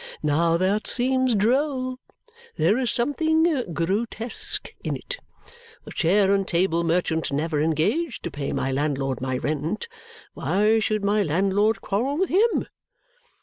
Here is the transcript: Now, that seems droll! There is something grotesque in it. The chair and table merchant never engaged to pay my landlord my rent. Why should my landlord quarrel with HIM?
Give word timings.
Now, 0.23 0.57
that 0.57 0.87
seems 0.87 1.35
droll! 1.35 1.99
There 2.55 2.75
is 2.75 2.89
something 2.89 3.71
grotesque 3.71 4.73
in 4.83 4.95
it. 4.95 5.17
The 5.85 5.91
chair 5.91 6.33
and 6.33 6.47
table 6.47 6.83
merchant 6.83 7.31
never 7.31 7.61
engaged 7.61 8.23
to 8.23 8.31
pay 8.31 8.51
my 8.51 8.71
landlord 8.71 9.21
my 9.21 9.37
rent. 9.37 9.87
Why 10.33 10.79
should 10.79 11.05
my 11.05 11.21
landlord 11.21 11.81
quarrel 11.81 12.17
with 12.17 12.29
HIM? 12.31 12.65